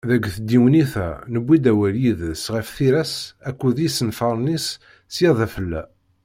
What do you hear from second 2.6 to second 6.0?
tira-s akked yisenfaren-is sya d afella.